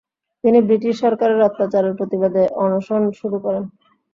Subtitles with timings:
[0.43, 3.63] তিনি ব্রিটিশ সরকারের অত্যাচারের প্রতিবাদে অনশন শুরু করেন।